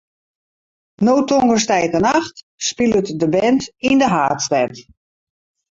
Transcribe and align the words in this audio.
No 1.07 1.13
tongersdeitenacht 1.31 2.35
spilet 2.69 3.07
de 3.21 3.27
band 3.33 3.61
yn 3.89 3.97
de 4.01 4.07
haadstêd. 4.13 4.73